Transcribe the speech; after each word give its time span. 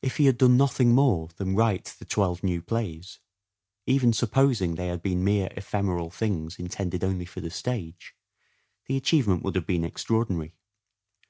If 0.00 0.16
he 0.16 0.24
had 0.24 0.38
done 0.38 0.56
nothing 0.56 0.94
more 0.94 1.28
than 1.36 1.54
write 1.54 1.94
the 1.98 2.06
twelve 2.06 2.42
new 2.42 2.62
plays, 2.62 3.18
even 3.86 4.14
supposing 4.14 4.74
they 4.76 4.86
had 4.86 5.02
been 5.02 5.22
mere 5.22 5.50
ephemeral 5.54 6.10
things 6.10 6.58
intended 6.58 7.04
only 7.04 7.26
for 7.26 7.42
the 7.42 7.50
stage, 7.50 8.14
the 8.86 8.96
achievement 8.96 9.42
would 9.42 9.56
have 9.56 9.66
been 9.66 9.84
extraordinary. 9.84 10.54